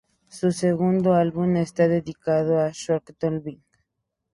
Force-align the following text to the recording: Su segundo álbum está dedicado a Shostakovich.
Su 0.29 0.51
segundo 0.51 1.13
álbum 1.13 1.57
está 1.57 1.87
dedicado 1.87 2.59
a 2.59 2.69
Shostakovich. 2.73 3.61